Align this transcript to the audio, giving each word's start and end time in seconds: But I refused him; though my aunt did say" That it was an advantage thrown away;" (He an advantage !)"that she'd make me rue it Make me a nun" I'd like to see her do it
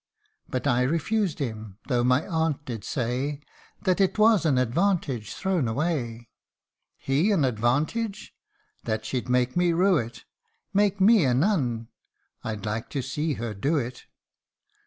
But 0.49 0.65
I 0.65 0.81
refused 0.81 1.37
him; 1.37 1.77
though 1.87 2.03
my 2.03 2.25
aunt 2.25 2.65
did 2.65 2.83
say" 2.83 3.39
That 3.83 4.01
it 4.01 4.17
was 4.17 4.47
an 4.47 4.57
advantage 4.57 5.31
thrown 5.35 5.67
away;" 5.67 6.27
(He 6.97 7.29
an 7.29 7.45
advantage 7.45 8.33
!)"that 8.85 9.05
she'd 9.05 9.29
make 9.29 9.55
me 9.55 9.73
rue 9.73 9.97
it 9.99 10.25
Make 10.73 10.99
me 10.99 11.23
a 11.23 11.35
nun" 11.35 11.89
I'd 12.43 12.65
like 12.65 12.89
to 12.89 13.03
see 13.03 13.33
her 13.33 13.53
do 13.53 13.77
it 13.77 14.05